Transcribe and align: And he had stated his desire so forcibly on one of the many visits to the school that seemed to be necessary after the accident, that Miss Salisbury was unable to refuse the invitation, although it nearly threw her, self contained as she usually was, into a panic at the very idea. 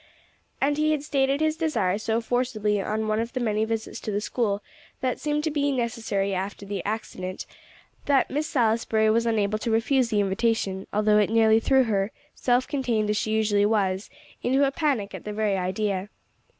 And 0.59 0.77
he 0.77 0.93
had 0.93 1.03
stated 1.03 1.41
his 1.41 1.55
desire 1.55 1.99
so 1.99 2.21
forcibly 2.21 2.81
on 2.81 3.07
one 3.07 3.19
of 3.19 3.33
the 3.33 3.39
many 3.39 3.65
visits 3.65 3.99
to 3.99 4.11
the 4.11 4.19
school 4.19 4.63
that 5.01 5.19
seemed 5.19 5.43
to 5.43 5.51
be 5.51 5.71
necessary 5.71 6.33
after 6.33 6.65
the 6.65 6.83
accident, 6.83 7.45
that 8.07 8.31
Miss 8.31 8.47
Salisbury 8.47 9.11
was 9.11 9.27
unable 9.27 9.59
to 9.59 9.69
refuse 9.69 10.09
the 10.09 10.19
invitation, 10.21 10.87
although 10.91 11.19
it 11.19 11.29
nearly 11.29 11.59
threw 11.59 11.83
her, 11.83 12.11
self 12.33 12.67
contained 12.67 13.11
as 13.11 13.17
she 13.17 13.29
usually 13.29 13.67
was, 13.67 14.09
into 14.41 14.65
a 14.65 14.71
panic 14.71 15.13
at 15.13 15.23
the 15.23 15.33
very 15.33 15.55
idea. 15.55 16.09